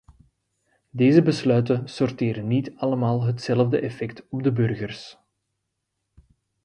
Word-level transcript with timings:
Deze 0.89 1.21
besluiten 1.21 1.87
sorteren 1.89 2.47
niet 2.47 2.75
allemaal 2.75 3.23
hetzelfde 3.23 3.79
effect 3.79 4.27
op 4.29 4.43
de 4.43 4.51
burgers. 4.51 5.17